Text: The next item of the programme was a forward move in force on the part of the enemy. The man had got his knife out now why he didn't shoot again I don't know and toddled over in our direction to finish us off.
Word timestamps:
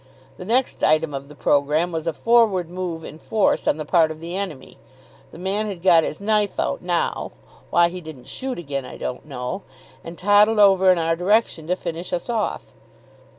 The 0.37 0.45
next 0.45 0.83
item 0.83 1.13
of 1.13 1.27
the 1.27 1.35
programme 1.35 1.91
was 1.91 2.07
a 2.07 2.13
forward 2.13 2.71
move 2.71 3.03
in 3.03 3.19
force 3.19 3.67
on 3.67 3.77
the 3.77 3.85
part 3.85 4.09
of 4.09 4.19
the 4.19 4.35
enemy. 4.35 4.79
The 5.31 5.37
man 5.37 5.67
had 5.67 5.83
got 5.83 6.03
his 6.03 6.19
knife 6.19 6.59
out 6.59 6.81
now 6.81 7.33
why 7.69 7.89
he 7.89 8.01
didn't 8.01 8.25
shoot 8.25 8.57
again 8.57 8.83
I 8.83 8.97
don't 8.97 9.27
know 9.27 9.61
and 10.03 10.17
toddled 10.17 10.57
over 10.57 10.91
in 10.91 10.97
our 10.97 11.15
direction 11.15 11.67
to 11.67 11.75
finish 11.75 12.13
us 12.13 12.31
off. 12.31 12.73